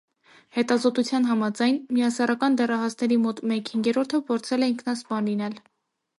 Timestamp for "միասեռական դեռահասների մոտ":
1.97-3.43